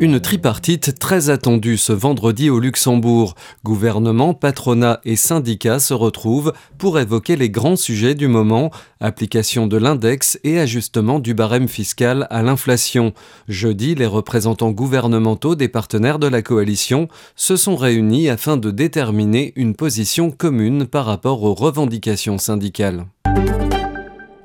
[0.00, 3.36] Une tripartite très attendue ce vendredi au Luxembourg.
[3.62, 9.76] Gouvernement, patronat et syndicats se retrouvent pour évoquer les grands sujets du moment, application de
[9.76, 13.14] l'index et ajustement du barème fiscal à l'inflation.
[13.46, 17.06] Jeudi, les représentants gouvernementaux des partenaires de la coalition
[17.36, 23.06] se sont réunis afin de déterminer une position commune par rapport aux revendications syndicales.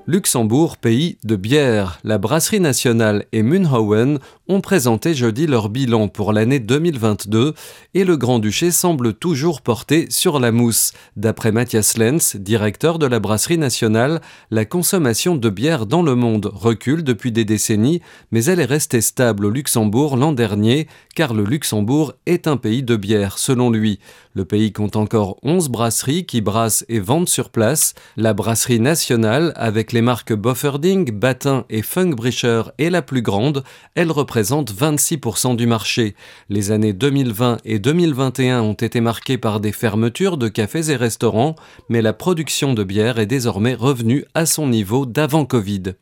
[0.09, 1.99] Luxembourg, pays de bière.
[2.03, 7.53] La brasserie nationale et Münhauen ont présenté jeudi leur bilan pour l'année 2022
[7.93, 10.93] et le Grand-Duché semble toujours porté sur la mousse.
[11.15, 16.49] D'après Mathias Lenz, directeur de la brasserie nationale, la consommation de bière dans le monde
[16.51, 18.01] recule depuis des décennies,
[18.31, 22.81] mais elle est restée stable au Luxembourg l'an dernier, car le Luxembourg est un pays
[22.81, 23.99] de bière, selon lui.
[24.33, 27.93] Le pays compte encore 11 brasseries qui brassent et vendent sur place.
[28.17, 33.63] La brasserie nationale, avec les marques Bofferding, Batin et Funkbrischer, est la plus grande.
[33.95, 36.15] Elle représente 26% du marché.
[36.49, 41.55] Les années 2020 et 2021 ont été marquées par des fermetures de cafés et restaurants,
[41.89, 45.95] mais la production de bière est désormais revenue à son niveau d'avant Covid.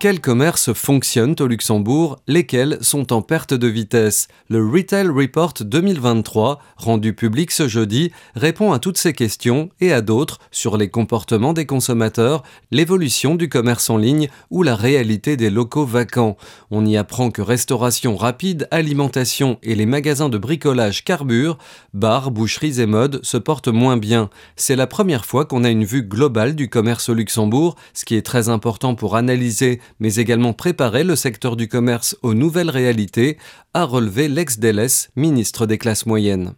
[0.00, 6.60] Quels commerces fonctionnent au Luxembourg, lesquels sont en perte de vitesse Le Retail Report 2023,
[6.76, 11.52] rendu public ce jeudi, répond à toutes ces questions et à d'autres sur les comportements
[11.52, 16.36] des consommateurs, l'évolution du commerce en ligne ou la réalité des locaux vacants.
[16.70, 21.58] On y apprend que restauration rapide, alimentation et les magasins de bricolage carburent,
[21.92, 24.30] bars, boucheries et modes se portent moins bien.
[24.54, 28.14] C'est la première fois qu'on a une vue globale du commerce au Luxembourg, ce qui
[28.14, 33.38] est très important pour analyser mais également préparer le secteur du commerce aux nouvelles réalités,
[33.74, 36.54] a relevé l'ex-DLS, ministre des classes moyennes.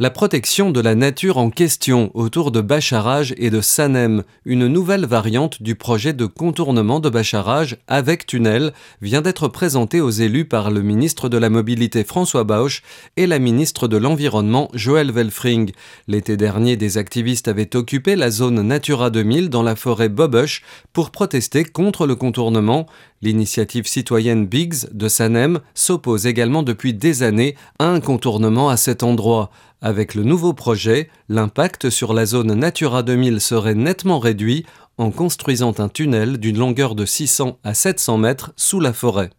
[0.00, 5.06] La protection de la nature en question autour de Bacharage et de Sanem, une nouvelle
[5.06, 10.70] variante du projet de contournement de Bacharage avec tunnel, vient d'être présentée aux élus par
[10.70, 12.82] le ministre de la Mobilité François Bauch
[13.16, 15.72] et la ministre de l'Environnement Joël Welfring.
[16.06, 20.62] L'été dernier, des activistes avaient occupé la zone Natura 2000 dans la forêt Bobush
[20.92, 22.86] pour protester contre le contournement.
[23.20, 29.02] L'initiative citoyenne Biggs de Sanem s'oppose également depuis des années à un contournement à cet
[29.02, 29.50] endroit.
[29.80, 34.64] Avec le nouveau projet, l'impact sur la zone Natura 2000 serait nettement réduit
[34.98, 39.30] en construisant un tunnel d'une longueur de 600 à 700 mètres sous la forêt.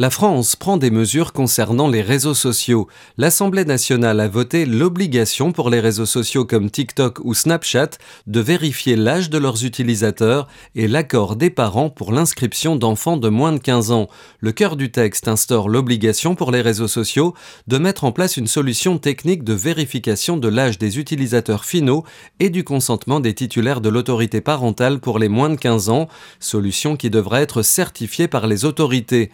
[0.00, 2.86] La France prend des mesures concernant les réseaux sociaux.
[3.16, 7.98] L'Assemblée nationale a voté l'obligation pour les réseaux sociaux comme TikTok ou Snapchat
[8.28, 13.50] de vérifier l'âge de leurs utilisateurs et l'accord des parents pour l'inscription d'enfants de moins
[13.50, 14.06] de 15 ans.
[14.38, 17.34] Le cœur du texte instaure l'obligation pour les réseaux sociaux
[17.66, 22.04] de mettre en place une solution technique de vérification de l'âge des utilisateurs finaux
[22.38, 26.06] et du consentement des titulaires de l'autorité parentale pour les moins de 15 ans,
[26.38, 29.32] solution qui devra être certifiée par les autorités.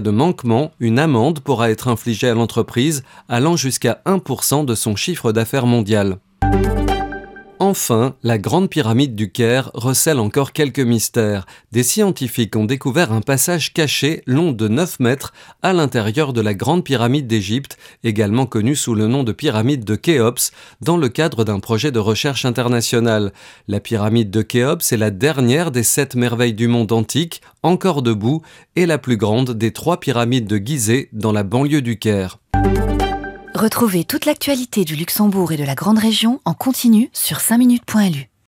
[0.00, 5.32] De manquement, une amende pourra être infligée à l'entreprise allant jusqu'à 1% de son chiffre
[5.32, 6.18] d'affaires mondial.
[7.64, 11.46] Enfin, la Grande Pyramide du Caire recèle encore quelques mystères.
[11.70, 16.54] Des scientifiques ont découvert un passage caché long de 9 mètres à l'intérieur de la
[16.54, 21.44] Grande Pyramide d'Égypte, également connue sous le nom de pyramide de Khéops, dans le cadre
[21.44, 23.32] d'un projet de recherche international.
[23.68, 28.42] La pyramide de Khéops est la dernière des sept merveilles du monde antique, encore debout,
[28.74, 32.41] et la plus grande des trois pyramides de Gizeh dans la banlieue du Caire.
[33.54, 38.31] Retrouvez toute l'actualité du Luxembourg et de la Grande Région en continu sur 5minutes.lu.